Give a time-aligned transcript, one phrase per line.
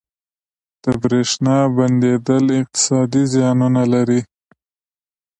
[0.83, 4.21] •د برېښنا بندیدل اقتصادي زیانونه لري.